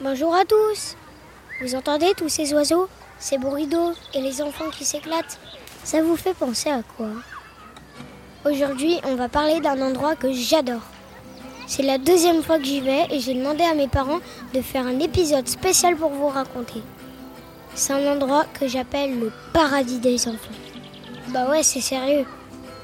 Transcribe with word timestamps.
Bonjour 0.00 0.32
à 0.32 0.44
tous 0.44 0.94
Vous 1.60 1.74
entendez 1.74 2.12
tous 2.16 2.28
ces 2.28 2.54
oiseaux, 2.54 2.88
ces 3.18 3.36
bruits 3.36 3.66
d'eau 3.66 3.94
et 4.14 4.20
les 4.20 4.40
enfants 4.40 4.70
qui 4.70 4.84
s'éclatent? 4.84 5.40
Ça 5.82 6.02
vous 6.02 6.14
fait 6.14 6.34
penser 6.34 6.70
à 6.70 6.82
quoi? 6.96 7.08
Aujourd'hui, 8.48 9.00
on 9.02 9.16
va 9.16 9.28
parler 9.28 9.58
d'un 9.58 9.82
endroit 9.82 10.14
que 10.14 10.32
j'adore. 10.32 10.82
C'est 11.66 11.82
la 11.82 11.98
deuxième 11.98 12.44
fois 12.44 12.58
que 12.58 12.64
j'y 12.64 12.80
vais 12.80 13.08
et 13.10 13.18
j'ai 13.18 13.34
demandé 13.34 13.64
à 13.64 13.74
mes 13.74 13.88
parents 13.88 14.20
de 14.54 14.62
faire 14.62 14.86
un 14.86 15.00
épisode 15.00 15.48
spécial 15.48 15.96
pour 15.96 16.10
vous 16.10 16.28
raconter. 16.28 16.82
C'est 17.74 17.92
un 17.92 18.12
endroit 18.12 18.46
que 18.54 18.68
j'appelle 18.68 19.18
le 19.18 19.32
paradis 19.52 19.98
des 19.98 20.28
enfants. 20.28 20.54
Bah 21.30 21.50
ouais, 21.50 21.64
c'est 21.64 21.80
sérieux. 21.80 22.24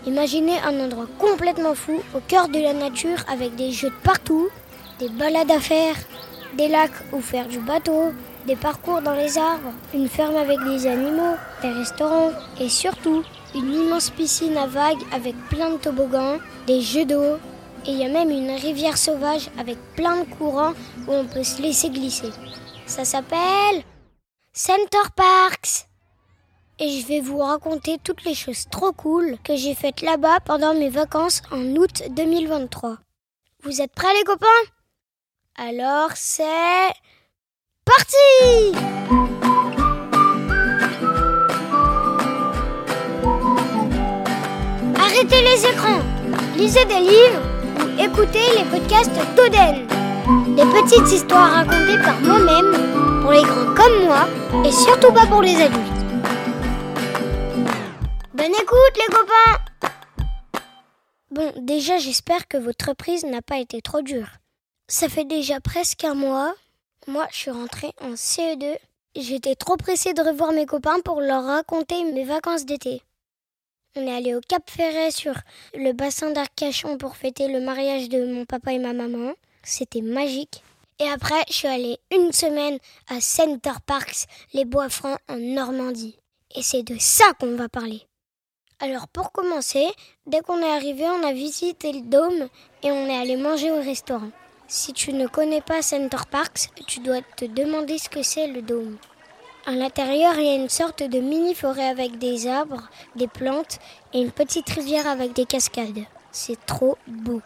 Imaginez 0.04 0.58
un 0.66 0.80
endroit 0.80 1.06
complètement 1.20 1.76
fou, 1.76 2.02
au 2.12 2.18
cœur 2.26 2.48
de 2.48 2.58
la 2.58 2.72
nature, 2.72 3.18
avec 3.28 3.54
des 3.54 3.70
jeux 3.70 3.90
de 3.90 4.02
partout, 4.02 4.48
des 4.98 5.10
balades 5.10 5.52
à 5.52 5.60
faire, 5.60 5.94
des 6.56 6.68
lacs 6.68 7.12
où 7.12 7.20
faire 7.20 7.46
du 7.48 7.58
bateau, 7.58 8.12
des 8.46 8.56
parcours 8.56 9.00
dans 9.00 9.14
les 9.14 9.38
arbres, 9.38 9.72
une 9.92 10.08
ferme 10.08 10.36
avec 10.36 10.58
des 10.64 10.86
animaux, 10.86 11.36
des 11.62 11.70
restaurants 11.70 12.32
et 12.60 12.68
surtout 12.68 13.22
une 13.54 13.72
immense 13.72 14.10
piscine 14.10 14.56
à 14.56 14.66
vagues 14.66 15.02
avec 15.12 15.34
plein 15.48 15.70
de 15.70 15.76
toboggans, 15.76 16.38
des 16.66 16.80
jeux 16.80 17.04
d'eau 17.04 17.38
et 17.86 17.90
il 17.90 17.98
y 17.98 18.04
a 18.04 18.08
même 18.08 18.30
une 18.30 18.50
rivière 18.50 18.96
sauvage 18.96 19.50
avec 19.58 19.76
plein 19.94 20.24
de 20.24 20.34
courants 20.34 20.72
où 21.06 21.12
on 21.12 21.26
peut 21.26 21.44
se 21.44 21.60
laisser 21.60 21.90
glisser. 21.90 22.30
Ça 22.86 23.04
s'appelle 23.04 23.82
Center 24.52 25.08
Parks. 25.14 25.86
Et 26.78 26.88
je 26.88 27.06
vais 27.06 27.20
vous 27.20 27.38
raconter 27.38 27.98
toutes 28.02 28.24
les 28.24 28.34
choses 28.34 28.66
trop 28.70 28.92
cool 28.92 29.36
que 29.44 29.54
j'ai 29.54 29.74
faites 29.74 30.00
là-bas 30.00 30.40
pendant 30.40 30.74
mes 30.74 30.88
vacances 30.88 31.42
en 31.52 31.62
août 31.76 32.02
2023. 32.10 32.96
Vous 33.62 33.80
êtes 33.80 33.92
prêts 33.92 34.12
les 34.18 34.24
copains? 34.24 34.46
Alors 35.56 36.10
c'est 36.16 36.42
parti 37.84 38.74
Arrêtez 44.98 45.42
les 45.42 45.64
écrans, 45.64 46.00
lisez 46.56 46.84
des 46.86 46.98
livres 46.98 47.40
ou 47.78 48.02
écoutez 48.02 48.40
les 48.58 48.64
podcasts 48.64 49.14
d'Oden. 49.36 49.86
Des 50.56 50.64
petites 50.64 51.12
histoires 51.12 51.52
racontées 51.52 52.02
par 52.02 52.20
moi-même, 52.20 53.22
pour 53.22 53.30
les 53.30 53.42
grands 53.42 53.74
comme 53.76 54.06
moi, 54.06 54.26
et 54.64 54.72
surtout 54.72 55.12
pas 55.12 55.26
pour 55.26 55.42
les 55.42 55.54
adultes. 55.54 56.04
Bonne 58.34 58.54
écoute 58.60 58.96
les 58.96 59.14
copains 59.14 59.90
Bon, 61.30 61.52
déjà 61.58 61.98
j'espère 61.98 62.48
que 62.48 62.56
votre 62.56 62.88
reprise 62.88 63.24
n'a 63.24 63.40
pas 63.40 63.58
été 63.58 63.80
trop 63.80 64.02
dure. 64.02 64.28
Ça 64.86 65.08
fait 65.08 65.24
déjà 65.24 65.60
presque 65.60 66.04
un 66.04 66.14
mois. 66.14 66.54
Moi, 67.06 67.26
je 67.30 67.36
suis 67.36 67.50
rentrée 67.50 67.92
en 68.02 68.14
CE2. 68.14 68.76
J'étais 69.16 69.54
trop 69.54 69.78
pressée 69.78 70.12
de 70.12 70.20
revoir 70.20 70.52
mes 70.52 70.66
copains 70.66 71.00
pour 71.00 71.22
leur 71.22 71.44
raconter 71.44 72.04
mes 72.12 72.24
vacances 72.24 72.66
d'été. 72.66 73.02
On 73.96 74.06
est 74.06 74.14
allé 74.14 74.34
au 74.34 74.40
Cap 74.40 74.68
Ferret 74.68 75.10
sur 75.10 75.34
le 75.72 75.92
bassin 75.92 76.32
d'Arcachon 76.32 76.98
pour 76.98 77.16
fêter 77.16 77.48
le 77.48 77.60
mariage 77.60 78.10
de 78.10 78.26
mon 78.26 78.44
papa 78.44 78.74
et 78.74 78.78
ma 78.78 78.92
maman. 78.92 79.32
C'était 79.62 80.02
magique. 80.02 80.62
Et 80.98 81.08
après, 81.08 81.42
je 81.48 81.54
suis 81.54 81.68
allée 81.68 81.98
une 82.12 82.32
semaine 82.32 82.78
à 83.08 83.22
Center 83.22 83.72
Parks, 83.86 84.26
les 84.52 84.66
Bois 84.66 84.90
Francs 84.90 85.18
en 85.28 85.38
Normandie. 85.38 86.18
Et 86.54 86.62
c'est 86.62 86.82
de 86.82 86.96
ça 86.98 87.32
qu'on 87.40 87.56
va 87.56 87.70
parler. 87.70 88.02
Alors 88.80 89.08
pour 89.08 89.32
commencer, 89.32 89.86
dès 90.26 90.40
qu'on 90.40 90.58
est 90.58 90.76
arrivé, 90.76 91.04
on 91.04 91.26
a 91.26 91.32
visité 91.32 91.92
le 91.92 92.02
dôme 92.02 92.48
et 92.82 92.90
on 92.90 93.06
est 93.06 93.16
allé 93.16 93.36
manger 93.36 93.70
au 93.70 93.80
restaurant. 93.80 94.30
Si 94.66 94.94
tu 94.94 95.12
ne 95.12 95.26
connais 95.26 95.60
pas 95.60 95.82
Center 95.82 96.24
Parks, 96.30 96.70
tu 96.86 97.00
dois 97.00 97.20
te 97.36 97.44
demander 97.44 97.98
ce 97.98 98.08
que 98.08 98.22
c'est 98.22 98.46
le 98.46 98.62
dôme. 98.62 98.96
À 99.66 99.72
l'intérieur, 99.72 100.34
il 100.38 100.44
y 100.44 100.48
a 100.48 100.54
une 100.54 100.70
sorte 100.70 101.02
de 101.02 101.20
mini 101.20 101.54
forêt 101.54 101.88
avec 101.88 102.18
des 102.18 102.46
arbres, 102.46 102.88
des 103.14 103.28
plantes 103.28 103.78
et 104.14 104.20
une 104.20 104.30
petite 104.30 104.70
rivière 104.70 105.06
avec 105.06 105.34
des 105.34 105.44
cascades. 105.44 106.04
C'est 106.32 106.64
trop 106.64 106.96
beau. 107.06 107.42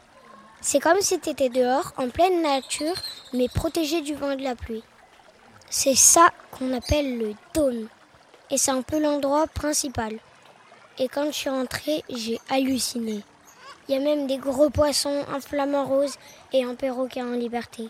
C'est 0.60 0.80
comme 0.80 1.00
si 1.00 1.18
tu 1.20 1.30
étais 1.30 1.48
dehors, 1.48 1.92
en 1.96 2.08
pleine 2.08 2.40
nature, 2.42 2.96
mais 3.32 3.48
protégé 3.48 4.00
du 4.00 4.14
vent 4.14 4.32
et 4.32 4.36
de 4.36 4.44
la 4.44 4.54
pluie. 4.54 4.82
C'est 5.70 5.96
ça 5.96 6.28
qu'on 6.52 6.72
appelle 6.72 7.18
le 7.18 7.34
dôme. 7.52 7.88
Et 8.50 8.58
c'est 8.58 8.70
un 8.70 8.82
peu 8.82 9.00
l'endroit 9.00 9.46
principal. 9.48 10.18
Et 10.98 11.08
quand 11.08 11.26
je 11.26 11.36
suis 11.36 11.50
rentrée, 11.50 12.02
j'ai 12.08 12.40
halluciné. 12.48 13.22
Il 13.88 13.94
y 13.94 13.98
a 13.98 14.00
même 14.00 14.26
des 14.26 14.36
gros 14.36 14.68
poissons, 14.68 15.24
un 15.28 15.40
flamant 15.40 15.86
rose 15.86 16.16
et 16.52 16.62
un 16.62 16.74
perroquet 16.74 17.22
en 17.22 17.32
liberté. 17.32 17.88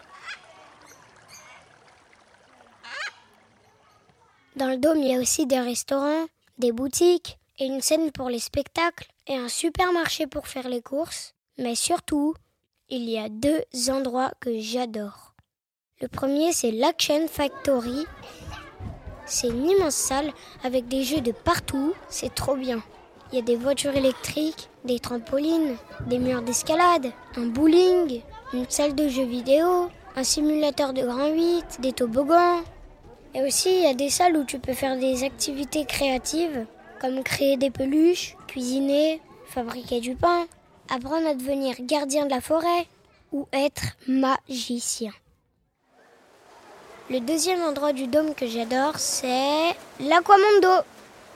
Dans 4.55 4.69
le 4.69 4.77
dôme, 4.77 4.99
il 4.99 5.11
y 5.11 5.15
a 5.15 5.21
aussi 5.21 5.47
des 5.47 5.61
restaurants, 5.61 6.27
des 6.59 6.73
boutiques 6.73 7.39
et 7.59 7.67
une 7.67 7.81
scène 7.81 8.13
pour 8.13 8.29
les 8.29 8.39
spectacles 8.39 9.09
et 9.27 9.37
un 9.37 9.49
supermarché 9.49 10.27
pour 10.27 10.47
faire 10.47 10.69
les 10.69 10.83
courses. 10.83 11.35
Mais 11.59 11.75
surtout, 11.75 12.35
il 12.89 13.09
y 13.09 13.19
a 13.19 13.29
deux 13.29 13.63
endroits 13.91 14.33
que 14.41 14.61
j'adore. 14.61 15.35
Le 16.01 16.09
premier, 16.09 16.53
c'est 16.53 16.71
l'Action 16.71 17.27
Factory. 17.27 18.07
C'est 19.27 19.49
une 19.49 19.69
immense 19.69 19.97
salle 19.97 20.33
avec 20.63 20.87
des 20.87 21.03
jeux 21.03 21.21
de 21.21 21.33
partout. 21.33 21.93
C'est 22.09 22.35
trop 22.35 22.55
bien. 22.55 22.83
Il 23.31 23.37
y 23.37 23.39
a 23.41 23.43
des 23.43 23.57
voitures 23.57 23.95
électriques, 23.95 24.71
des 24.89 24.99
trampolines, 24.99 25.77
des 26.07 26.19
murs 26.19 26.43
d'escalade, 26.43 27.13
un 27.37 27.47
bowling, 27.47 28.23
une 28.55 28.69
salle 28.71 28.95
de 28.95 29.07
jeux 29.07 29.27
vidéo, 29.27 29.91
un 30.17 30.25
simulateur 30.25 30.95
de 30.95 31.03
grand 31.03 31.29
8, 31.29 31.81
des 31.81 31.93
toboggans. 31.93 32.63
Et 33.35 33.43
aussi, 33.43 33.69
il 33.69 33.83
y 33.83 33.87
a 33.87 33.95
des 33.95 34.09
salles 34.09 34.37
où 34.39 34.45
tu 34.45 34.59
peux 34.59 34.73
faire 34.73 34.99
des 34.99 35.25
activités 35.25 35.85
créatives, 35.85 36.65
comme 37.01 37.23
créer 37.23 37.59
des 37.59 37.71
peluches, 37.71 38.35
cuisiner, 38.47 39.21
fabriquer 39.47 40.01
du 40.01 40.17
pain, 40.17 40.47
apprendre 40.89 41.29
à 41.29 41.35
devenir 41.35 41.77
gardien 41.81 42.25
de 42.25 42.31
la 42.31 42.41
forêt 42.41 42.87
ou 43.31 43.47
être 43.53 43.83
magicien. 44.09 45.13
Le 47.11 47.21
deuxième 47.21 47.63
endroit 47.63 47.93
du 47.93 48.07
dôme 48.07 48.35
que 48.35 48.47
j'adore, 48.47 48.99
c'est 48.99 49.77
l'Aquamondo. 50.01 50.83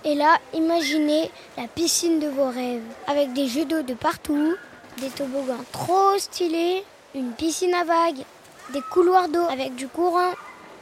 Et 0.04 0.16
là, 0.16 0.38
imaginez 0.52 1.30
la 1.56 1.68
piscine 1.68 2.18
de 2.18 2.26
vos 2.26 2.48
rêves, 2.48 2.82
avec 3.06 3.32
des 3.34 3.46
jeux 3.46 3.64
d'eau 3.64 3.82
de 3.82 3.94
partout, 3.94 4.54
des 4.98 5.10
toboggans 5.10 5.64
trop 5.70 6.18
stylés, 6.18 6.84
une 7.14 7.32
piscine 7.32 7.74
à 7.74 7.84
vagues, 7.84 8.24
des 8.72 8.80
couloirs 8.90 9.28
d'eau 9.28 9.44
avec 9.48 9.76
du 9.76 9.86
courant, 9.86 10.32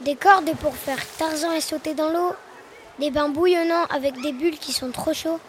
des 0.01 0.15
cordes 0.15 0.51
pour 0.59 0.75
faire 0.75 0.97
Tarzan 1.17 1.51
et 1.51 1.61
sauter 1.61 1.93
dans 1.93 2.09
l'eau, 2.09 2.31
des 2.97 3.11
bains 3.11 3.29
bouillonnants 3.29 3.85
avec 3.91 4.19
des 4.21 4.31
bulles 4.31 4.57
qui 4.57 4.73
sont 4.73 4.89
trop 4.89 5.13
chauds, 5.13 5.39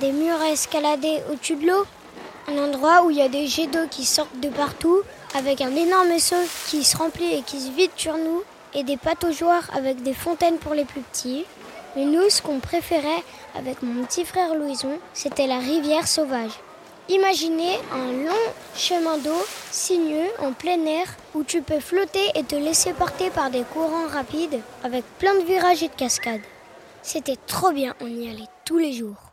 des 0.00 0.12
murs 0.12 0.40
à 0.42 0.50
escalader 0.50 1.22
au-dessus 1.30 1.56
de 1.56 1.66
l'eau, 1.66 1.86
un 2.48 2.58
endroit 2.58 3.02
où 3.04 3.10
il 3.10 3.16
y 3.16 3.22
a 3.22 3.28
des 3.28 3.46
jets 3.46 3.66
d'eau 3.66 3.86
qui 3.90 4.04
sortent 4.04 4.40
de 4.40 4.48
partout, 4.50 5.00
avec 5.34 5.62
un 5.62 5.74
énorme 5.74 6.18
seau 6.18 6.36
qui 6.68 6.84
se 6.84 6.98
remplit 6.98 7.32
et 7.32 7.42
qui 7.42 7.60
se 7.60 7.70
vide 7.70 7.92
sur 7.96 8.18
nous, 8.18 8.42
et 8.74 8.84
des 8.84 8.98
pataugeoires 8.98 9.70
avec 9.74 10.02
des 10.02 10.14
fontaines 10.14 10.58
pour 10.58 10.74
les 10.74 10.84
plus 10.84 11.00
petits. 11.00 11.46
Mais 11.96 12.04
nous, 12.04 12.30
ce 12.30 12.40
qu'on 12.40 12.58
préférait 12.60 13.22
avec 13.54 13.82
mon 13.82 14.04
petit 14.04 14.24
frère 14.24 14.54
Louison, 14.54 14.98
c'était 15.12 15.46
la 15.46 15.58
rivière 15.58 16.08
sauvage. 16.08 16.52
Imaginez 17.08 17.76
un 17.92 18.12
long 18.12 18.52
chemin 18.76 19.18
d'eau 19.18 19.44
sinueux 19.70 20.30
en 20.38 20.52
plein 20.52 20.86
air 20.86 21.06
où 21.34 21.42
tu 21.42 21.60
peux 21.60 21.80
flotter 21.80 22.26
et 22.36 22.44
te 22.44 22.54
laisser 22.54 22.92
porter 22.92 23.28
par 23.30 23.50
des 23.50 23.64
courants 23.64 24.06
rapides 24.06 24.60
avec 24.84 25.04
plein 25.18 25.34
de 25.34 25.44
virages 25.44 25.82
et 25.82 25.88
de 25.88 25.94
cascades. 25.94 26.40
C'était 27.02 27.36
trop 27.46 27.72
bien, 27.72 27.94
on 28.00 28.06
y 28.06 28.30
allait 28.30 28.48
tous 28.64 28.78
les 28.78 28.92
jours. 28.92 29.32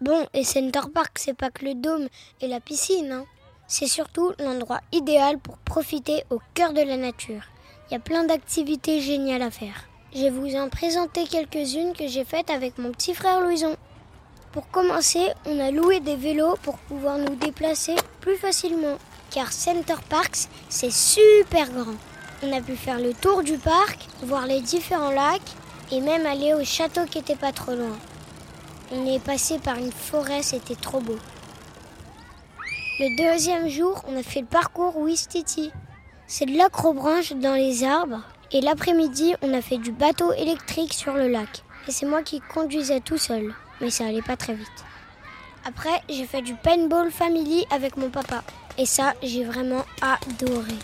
Bon, 0.00 0.26
et 0.34 0.44
Center 0.44 0.82
Park, 0.92 1.18
c'est 1.18 1.36
pas 1.36 1.50
que 1.50 1.64
le 1.64 1.74
dôme 1.74 2.08
et 2.40 2.46
la 2.46 2.60
piscine, 2.60 3.12
hein. 3.12 3.24
c'est 3.66 3.86
surtout 3.86 4.32
l'endroit 4.38 4.80
idéal 4.92 5.38
pour 5.38 5.56
profiter 5.58 6.24
au 6.30 6.38
cœur 6.54 6.72
de 6.72 6.82
la 6.82 6.96
nature. 6.96 7.42
Il 7.88 7.94
y 7.94 7.96
a 7.96 8.00
plein 8.00 8.24
d'activités 8.24 9.00
géniales 9.00 9.42
à 9.42 9.50
faire. 9.50 9.88
Je 10.14 10.24
vais 10.24 10.30
vous 10.30 10.56
en 10.56 10.68
présenter 10.68 11.24
quelques-unes 11.24 11.94
que 11.94 12.06
j'ai 12.06 12.24
faites 12.24 12.50
avec 12.50 12.76
mon 12.76 12.90
petit 12.92 13.14
frère 13.14 13.40
Louison. 13.40 13.76
Pour 14.52 14.68
commencer, 14.70 15.28
on 15.46 15.58
a 15.58 15.70
loué 15.70 16.00
des 16.00 16.16
vélos 16.16 16.56
pour 16.62 16.76
pouvoir 16.76 17.16
nous 17.16 17.34
déplacer 17.36 17.94
plus 18.20 18.36
facilement. 18.36 18.98
Car 19.30 19.50
Center 19.50 19.94
Parks, 20.10 20.48
c'est 20.68 20.92
super 20.92 21.70
grand. 21.70 21.94
On 22.42 22.52
a 22.52 22.60
pu 22.60 22.76
faire 22.76 22.98
le 22.98 23.14
tour 23.14 23.42
du 23.42 23.56
parc, 23.56 24.06
voir 24.22 24.46
les 24.46 24.60
différents 24.60 25.12
lacs 25.12 25.40
et 25.90 26.02
même 26.02 26.26
aller 26.26 26.52
au 26.52 26.62
château 26.62 27.06
qui 27.06 27.16
était 27.16 27.34
pas 27.34 27.52
trop 27.52 27.72
loin. 27.72 27.96
On 28.92 29.06
est 29.06 29.24
passé 29.24 29.58
par 29.60 29.78
une 29.78 29.92
forêt, 29.92 30.42
c'était 30.42 30.74
trop 30.74 31.00
beau. 31.00 31.16
Le 32.98 33.16
deuxième 33.16 33.68
jour, 33.68 34.04
on 34.06 34.18
a 34.18 34.22
fait 34.22 34.40
le 34.40 34.46
parcours 34.46 34.98
Wistiti. 34.98 35.72
C'est 36.26 36.44
de 36.44 36.58
l'acrobranche 36.58 37.32
dans 37.32 37.54
les 37.54 37.82
arbres. 37.82 38.20
Et 38.54 38.60
l'après-midi, 38.60 39.34
on 39.40 39.54
a 39.54 39.62
fait 39.62 39.78
du 39.78 39.92
bateau 39.92 40.32
électrique 40.34 40.92
sur 40.92 41.14
le 41.14 41.28
lac. 41.28 41.62
Et 41.88 41.90
c'est 41.90 42.04
moi 42.04 42.22
qui 42.22 42.40
conduisais 42.40 43.00
tout 43.00 43.16
seul. 43.16 43.54
Mais 43.80 43.88
ça 43.88 44.04
allait 44.04 44.20
pas 44.20 44.36
très 44.36 44.52
vite. 44.52 44.68
Après, 45.64 46.02
j'ai 46.10 46.26
fait 46.26 46.42
du 46.42 46.54
paintball 46.54 47.10
family 47.10 47.64
avec 47.70 47.96
mon 47.96 48.10
papa. 48.10 48.44
Et 48.76 48.84
ça, 48.84 49.14
j'ai 49.22 49.44
vraiment 49.44 49.84
adoré. 50.02 50.74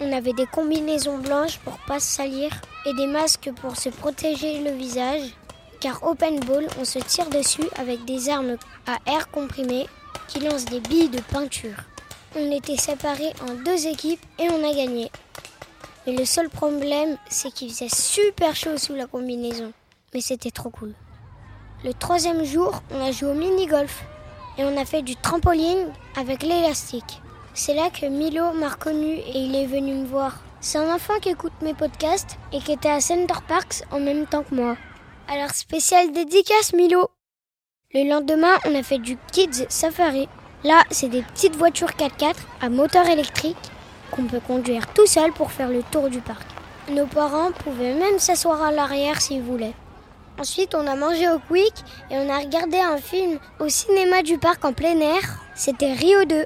On 0.00 0.12
avait 0.12 0.34
des 0.34 0.46
combinaisons 0.46 1.18
blanches 1.18 1.58
pour 1.60 1.78
pas 1.78 1.98
se 1.98 2.16
salir 2.16 2.50
et 2.84 2.92
des 2.92 3.06
masques 3.06 3.50
pour 3.60 3.76
se 3.76 3.88
protéger 3.88 4.62
le 4.62 4.72
visage. 4.72 5.34
Car 5.80 6.02
au 6.02 6.14
paintball, 6.14 6.66
on 6.78 6.84
se 6.84 6.98
tire 6.98 7.30
dessus 7.30 7.68
avec 7.78 8.04
des 8.04 8.28
armes 8.28 8.56
à 8.86 8.98
air 9.10 9.30
comprimé 9.30 9.86
qui 10.26 10.40
lancent 10.40 10.66
des 10.66 10.80
billes 10.80 11.08
de 11.08 11.20
peinture. 11.20 11.76
On 12.36 12.50
était 12.50 12.76
séparés 12.76 13.32
en 13.48 13.54
deux 13.54 13.86
équipes 13.86 14.24
et 14.38 14.48
on 14.50 14.68
a 14.68 14.74
gagné. 14.74 15.10
Mais 16.08 16.16
le 16.16 16.24
seul 16.24 16.48
problème, 16.48 17.18
c'est 17.28 17.52
qu'il 17.52 17.68
faisait 17.68 17.94
super 17.94 18.56
chaud 18.56 18.78
sous 18.78 18.94
la 18.94 19.06
combinaison. 19.06 19.74
Mais 20.14 20.22
c'était 20.22 20.50
trop 20.50 20.70
cool. 20.70 20.94
Le 21.84 21.92
troisième 21.92 22.44
jour, 22.44 22.82
on 22.90 23.04
a 23.04 23.12
joué 23.12 23.28
au 23.28 23.34
mini-golf 23.34 24.04
et 24.56 24.64
on 24.64 24.78
a 24.78 24.86
fait 24.86 25.02
du 25.02 25.16
trampoline 25.16 25.92
avec 26.16 26.42
l'élastique. 26.44 27.20
C'est 27.52 27.74
là 27.74 27.90
que 27.90 28.06
Milo 28.06 28.52
m'a 28.54 28.70
reconnu 28.70 29.16
et 29.16 29.38
il 29.38 29.54
est 29.54 29.66
venu 29.66 29.92
me 29.92 30.06
voir. 30.06 30.42
C'est 30.62 30.78
un 30.78 30.94
enfant 30.94 31.18
qui 31.20 31.28
écoute 31.28 31.52
mes 31.60 31.74
podcasts 31.74 32.38
et 32.54 32.60
qui 32.60 32.72
était 32.72 32.88
à 32.88 33.02
Center 33.02 33.40
Parks 33.46 33.82
en 33.90 34.00
même 34.00 34.24
temps 34.24 34.44
que 34.44 34.54
moi. 34.54 34.78
Alors 35.28 35.50
spécial 35.50 36.10
dédicace 36.12 36.72
Milo. 36.72 37.10
Le 37.92 38.08
lendemain, 38.08 38.56
on 38.64 38.74
a 38.74 38.82
fait 38.82 38.98
du 38.98 39.18
Kids 39.30 39.66
Safari. 39.68 40.26
Là, 40.64 40.84
c'est 40.90 41.10
des 41.10 41.20
petites 41.20 41.56
voitures 41.56 41.90
4x4 41.90 42.36
à 42.62 42.70
moteur 42.70 43.06
électrique 43.08 43.58
qu'on 44.10 44.24
peut 44.24 44.40
conduire 44.40 44.86
tout 44.94 45.06
seul 45.06 45.32
pour 45.32 45.52
faire 45.52 45.68
le 45.68 45.82
tour 45.82 46.08
du 46.08 46.20
parc. 46.20 46.46
Nos 46.90 47.06
parents 47.06 47.52
pouvaient 47.52 47.94
même 47.94 48.18
s'asseoir 48.18 48.62
à 48.62 48.72
l'arrière 48.72 49.20
s'ils 49.20 49.42
voulaient. 49.42 49.74
Ensuite, 50.40 50.74
on 50.74 50.86
a 50.86 50.94
mangé 50.94 51.28
au 51.28 51.38
Quick 51.38 51.74
et 52.10 52.16
on 52.16 52.30
a 52.30 52.38
regardé 52.38 52.78
un 52.78 52.98
film 52.98 53.38
au 53.58 53.68
cinéma 53.68 54.22
du 54.22 54.38
parc 54.38 54.64
en 54.64 54.72
plein 54.72 54.98
air. 55.00 55.20
C'était 55.54 55.92
Rio 55.92 56.24
2. 56.24 56.44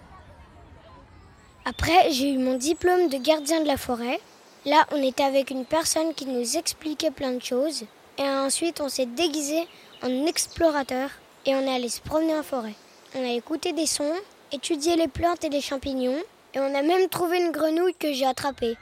Après, 1.64 2.11
j'ai 2.11 2.32
eu 2.32 2.38
mon 2.38 2.56
diplôme 2.56 3.09
de 3.09 3.19
gardien 3.19 3.61
de 3.61 3.67
la 3.67 3.76
forêt. 3.76 4.19
Là, 4.65 4.87
on 4.93 5.03
était 5.03 5.23
avec 5.23 5.50
une 5.50 5.65
personne 5.65 6.15
qui 6.15 6.26
nous 6.26 6.56
expliquait 6.56 7.11
plein 7.11 7.32
de 7.32 7.43
choses. 7.43 7.85
Et 8.19 8.23
ensuite, 8.23 8.81
on 8.81 8.88
s'est 8.88 9.06
déguisé 9.06 9.69
en 10.03 10.26
explorateur 10.26 11.11
et 11.47 11.55
on 11.55 11.61
est 11.61 11.75
allé 11.75 11.88
se 11.88 12.00
promener 12.00 12.35
en 12.35 12.43
forêt. 12.43 12.75
On 13.15 13.23
a 13.23 13.32
écouté 13.32 13.73
des 13.73 13.87
sons, 13.87 14.15
étudié 14.53 14.97
les 14.97 15.08
plantes 15.08 15.44
et 15.44 15.50
les 15.50 15.61
champignons 15.61 16.23
et 16.54 16.60
on 16.60 16.75
a 16.75 16.82
même 16.82 17.08
trouvé 17.08 17.38
une 17.38 17.50
grenouille 17.50 17.94
que 17.94 18.12
j'ai 18.12 18.26
attrapée. 18.26 18.76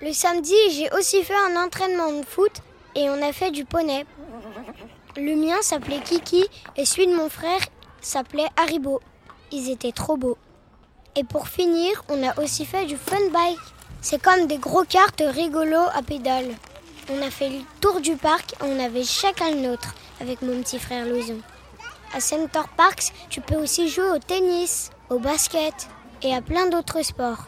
Le 0.00 0.12
samedi, 0.12 0.54
j'ai 0.70 0.90
aussi 0.92 1.22
fait 1.22 1.34
un 1.34 1.62
entraînement 1.62 2.12
de 2.12 2.24
foot 2.24 2.52
et 2.94 3.10
on 3.10 3.22
a 3.22 3.32
fait 3.32 3.50
du 3.50 3.64
poney. 3.64 4.06
Le 5.16 5.34
mien 5.34 5.60
s'appelait 5.60 6.00
Kiki 6.00 6.46
et 6.76 6.84
celui 6.84 7.06
de 7.06 7.14
mon 7.14 7.28
frère 7.28 7.60
s'appelait 8.00 8.48
Haribo. 8.56 9.00
Ils 9.52 9.70
étaient 9.70 9.92
trop 9.92 10.16
beaux. 10.16 10.38
Et 11.16 11.24
pour 11.24 11.48
finir, 11.48 12.02
on 12.08 12.26
a 12.26 12.40
aussi 12.40 12.64
fait 12.64 12.86
du 12.86 12.96
fun 12.96 13.28
bike. 13.32 13.58
C'est 14.00 14.22
comme 14.22 14.46
des 14.46 14.58
gros 14.58 14.84
cartes 14.84 15.22
rigolos 15.26 15.90
à 15.92 16.02
pédales. 16.02 16.54
On 17.12 17.20
a 17.20 17.30
fait 17.30 17.50
le 17.50 17.58
tour 17.80 18.00
du 18.00 18.16
parc 18.16 18.52
et 18.54 18.64
on 18.64 18.82
avait 18.82 19.04
chacun 19.04 19.50
le 19.50 19.60
nôtre 19.60 19.94
avec 20.20 20.40
mon 20.40 20.62
petit 20.62 20.78
frère 20.78 21.04
Louison. 21.04 21.40
À 22.14 22.20
Center 22.20 22.62
Parks, 22.76 23.12
tu 23.28 23.40
peux 23.40 23.56
aussi 23.56 23.88
jouer 23.88 24.10
au 24.10 24.18
tennis, 24.18 24.90
au 25.10 25.18
basket 25.18 25.88
et 26.22 26.34
à 26.34 26.42
plein 26.42 26.68
d'autres 26.68 27.02
sports. 27.02 27.46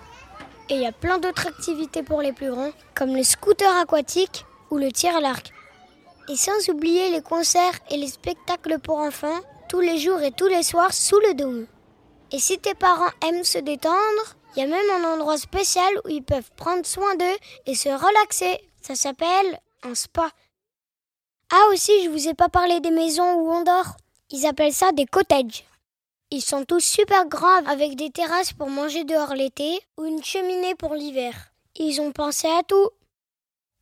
Et 0.68 0.74
il 0.74 0.82
y 0.82 0.86
a 0.86 0.92
plein 0.92 1.18
d'autres 1.18 1.46
activités 1.46 2.02
pour 2.02 2.22
les 2.22 2.32
plus 2.32 2.50
grands, 2.50 2.72
comme 2.94 3.14
le 3.14 3.22
scooter 3.22 3.74
aquatique 3.76 4.44
ou 4.70 4.78
le 4.78 4.90
tir 4.90 5.16
à 5.16 5.20
l'arc. 5.20 5.52
Et 6.28 6.36
sans 6.36 6.68
oublier 6.68 7.10
les 7.10 7.20
concerts 7.20 7.78
et 7.90 7.96
les 7.96 8.06
spectacles 8.06 8.78
pour 8.78 8.98
enfants, 8.98 9.40
tous 9.68 9.80
les 9.80 9.98
jours 9.98 10.20
et 10.22 10.32
tous 10.32 10.46
les 10.46 10.62
soirs 10.62 10.92
sous 10.94 11.18
le 11.20 11.34
dôme. 11.34 11.66
Et 12.30 12.38
si 12.38 12.58
tes 12.58 12.74
parents 12.74 13.10
aiment 13.26 13.44
se 13.44 13.58
détendre, 13.58 14.36
il 14.54 14.60
y 14.60 14.62
a 14.62 14.66
même 14.66 15.02
un 15.02 15.14
endroit 15.14 15.36
spécial 15.36 15.92
où 16.04 16.08
ils 16.08 16.22
peuvent 16.22 16.50
prendre 16.56 16.86
soin 16.86 17.14
d'eux 17.16 17.38
et 17.66 17.74
se 17.74 17.88
relaxer. 17.88 18.60
Ça 18.80 18.94
s'appelle 18.94 19.60
un 19.82 19.94
spa. 19.94 20.30
Ah 21.52 21.72
aussi, 21.72 21.92
je 22.04 22.08
vous 22.08 22.28
ai 22.28 22.34
pas 22.34 22.48
parlé 22.48 22.80
des 22.80 22.90
maisons 22.90 23.34
où 23.34 23.50
on 23.50 23.62
dort. 23.62 23.96
Ils 24.30 24.46
appellent 24.46 24.72
ça 24.72 24.92
des 24.92 25.06
cottages. 25.06 25.64
Ils 26.34 26.40
sont 26.40 26.64
tous 26.64 26.80
super 26.80 27.26
grands 27.26 27.62
avec 27.66 27.94
des 27.94 28.08
terrasses 28.08 28.54
pour 28.54 28.70
manger 28.70 29.04
dehors 29.04 29.34
l'été 29.34 29.78
ou 29.98 30.06
une 30.06 30.24
cheminée 30.24 30.74
pour 30.74 30.94
l'hiver. 30.94 31.52
Ils 31.76 32.00
ont 32.00 32.10
pensé 32.10 32.48
à 32.48 32.62
tout. 32.62 32.88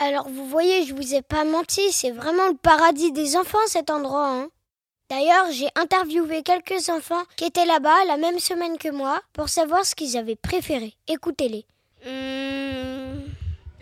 Alors 0.01 0.29
vous 0.29 0.49
voyez, 0.49 0.85
je 0.85 0.93
vous 0.93 1.15
ai 1.15 1.23
pas 1.23 1.45
menti, 1.45 1.93
c'est 1.93 2.11
vraiment 2.11 2.49
le 2.49 2.57
paradis 2.57 3.13
des 3.13 3.37
enfants 3.37 3.59
cet 3.69 3.89
endroit. 3.89 4.27
Hein. 4.27 4.49
D'ailleurs, 5.09 5.47
j'ai 5.53 5.69
interviewé 5.77 6.43
quelques 6.43 6.89
enfants 6.89 7.23
qui 7.37 7.45
étaient 7.45 7.67
là-bas 7.67 8.05
la 8.09 8.17
même 8.17 8.41
semaine 8.41 8.79
que 8.79 8.91
moi 8.91 9.23
pour 9.33 9.49
savoir 9.49 9.87
ce 9.87 9.95
qu'ils 9.95 10.17
avaient 10.17 10.35
préféré. 10.35 10.95
Écoutez-les. 11.07 11.65
Hum, 12.05 13.27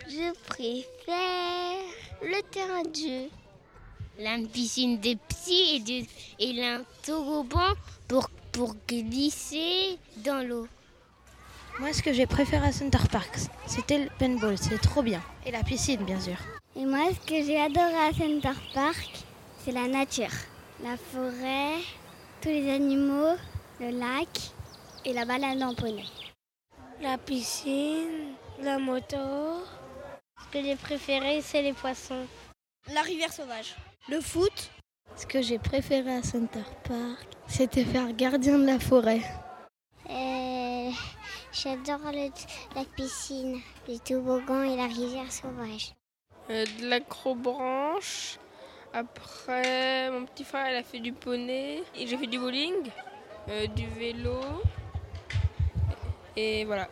je 0.07 0.31
préfère 0.45 1.79
le 2.21 2.39
terrain 2.51 2.83
de 2.83 2.95
jeu. 2.95 3.29
La 4.19 4.37
piscine 4.53 4.99
des 4.99 5.15
petits 5.15 5.77
et, 5.77 5.79
de, 5.79 6.05
et 6.37 6.63
un 6.63 6.83
toboggan 7.03 7.73
pour, 8.07 8.29
pour 8.59 8.75
glisser 8.89 9.97
dans 10.17 10.45
l'eau. 10.45 10.67
Moi, 11.79 11.93
ce 11.93 12.03
que 12.03 12.11
j'ai 12.11 12.25
préféré 12.25 12.67
à 12.67 12.73
Center 12.73 13.07
Parks, 13.09 13.47
c'était 13.65 13.99
le 13.99 14.09
paintball, 14.19 14.57
c'est 14.57 14.81
trop 14.81 15.01
bien. 15.01 15.21
Et 15.45 15.51
la 15.51 15.63
piscine, 15.63 16.03
bien 16.03 16.19
sûr. 16.19 16.35
Et 16.75 16.83
moi, 16.83 17.07
ce 17.13 17.25
que 17.25 17.41
j'ai 17.41 17.57
adoré 17.57 17.95
à 17.95 18.11
Center 18.11 18.59
Park, 18.73 19.23
c'est 19.63 19.71
la 19.71 19.87
nature. 19.87 20.35
La 20.83 20.97
forêt, 20.97 21.75
tous 22.41 22.49
les 22.49 22.69
animaux, 22.69 23.37
le 23.79 23.91
lac 23.91 24.27
et 25.05 25.13
la 25.13 25.23
balade 25.23 25.63
en 25.63 25.73
poney. 25.73 26.03
La 27.01 27.17
piscine, 27.17 28.33
la 28.61 28.77
moto. 28.77 29.63
Ce 30.43 30.51
que 30.51 30.61
j'ai 30.61 30.75
préféré, 30.75 31.41
c'est 31.41 31.61
les 31.61 31.71
poissons. 31.71 32.27
La 32.93 33.03
rivière 33.03 33.31
sauvage. 33.31 33.77
Le 34.09 34.19
foot. 34.19 34.69
Ce 35.19 35.25
que 35.25 35.41
j'ai 35.41 35.59
préféré 35.59 36.15
à 36.15 36.23
Center 36.23 36.63
Park, 36.87 37.27
c'était 37.45 37.83
faire 37.83 38.13
gardien 38.13 38.57
de 38.57 38.65
la 38.65 38.79
forêt. 38.79 39.19
Euh, 40.09 40.89
J'adore 41.51 41.99
la 42.73 42.85
piscine, 42.95 43.59
les 43.89 43.99
toboggans 43.99 44.63
et 44.63 44.77
la 44.77 44.87
rivière 44.87 45.29
sauvage. 45.29 45.93
Euh, 46.49 46.63
de 46.79 46.87
l'acrobranche. 46.87 48.37
Après, 48.93 50.09
mon 50.09 50.25
petit 50.25 50.45
frère, 50.45 50.71
il 50.71 50.77
a 50.77 50.83
fait 50.83 51.01
du 51.01 51.11
poney. 51.11 51.83
Et 51.97 52.07
j'ai 52.07 52.15
fait 52.15 52.27
du 52.27 52.39
bowling, 52.39 52.89
euh, 53.49 53.67
du 53.67 53.87
vélo. 53.87 54.39
Et 56.37 56.63
voilà. 56.63 56.87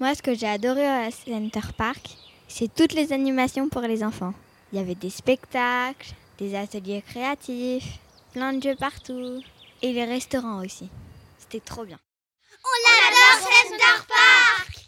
Moi, 0.00 0.14
ce 0.14 0.22
que 0.22 0.32
j'ai 0.32 0.48
adoré 0.48 0.86
à 0.86 1.10
Center 1.10 1.68
Park, 1.76 2.16
c'est 2.48 2.74
toutes 2.74 2.94
les 2.94 3.12
animations 3.12 3.68
pour 3.68 3.82
les 3.82 4.02
enfants. 4.02 4.32
Il 4.72 4.78
y 4.78 4.80
avait 4.80 4.94
des 4.94 5.10
spectacles, 5.10 6.14
des 6.38 6.54
ateliers 6.54 7.02
créatifs, 7.06 7.98
plein 8.32 8.52
de 8.52 8.62
jeux 8.62 8.76
partout. 8.76 9.40
Et 9.82 9.92
les 9.92 10.04
restaurants 10.04 10.64
aussi. 10.64 10.88
C'était 11.38 11.60
trop 11.60 11.84
bien. 11.84 11.98
On 12.64 13.08
adore 13.08 13.48
Center 13.48 14.06
Park 14.08 14.86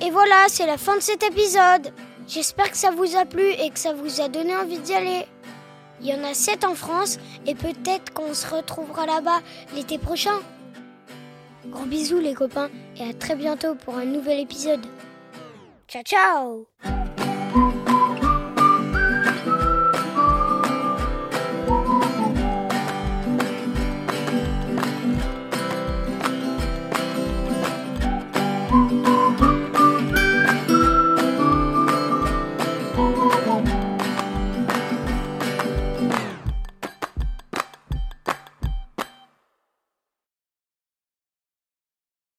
Et 0.00 0.10
voilà, 0.10 0.46
c'est 0.48 0.66
la 0.66 0.78
fin 0.78 0.96
de 0.96 1.02
cet 1.02 1.22
épisode. 1.22 1.92
J'espère 2.26 2.70
que 2.70 2.76
ça 2.76 2.90
vous 2.90 3.16
a 3.16 3.26
plu 3.26 3.50
et 3.50 3.70
que 3.70 3.78
ça 3.78 3.92
vous 3.92 4.20
a 4.20 4.28
donné 4.28 4.56
envie 4.56 4.78
d'y 4.78 4.94
aller. 4.94 5.26
Il 6.00 6.06
y 6.06 6.14
en 6.14 6.24
a 6.24 6.34
7 6.34 6.64
en 6.64 6.74
France 6.74 7.18
et 7.46 7.54
peut-être 7.54 8.12
qu'on 8.12 8.34
se 8.34 8.46
retrouvera 8.46 9.06
là-bas 9.06 9.40
l'été 9.74 9.98
prochain. 9.98 10.40
Gros 11.66 11.84
bisous 11.84 12.18
les 12.18 12.34
copains 12.34 12.70
et 12.96 13.08
à 13.08 13.14
très 13.14 13.36
bientôt 13.36 13.74
pour 13.74 13.96
un 13.96 14.04
nouvel 14.04 14.40
épisode. 14.40 14.86
Ciao 15.88 16.02
ciao 16.02 16.93